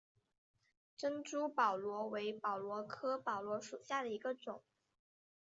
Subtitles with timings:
[0.97, 4.63] 珍珠宝螺为宝螺科宝螺属下的一个种。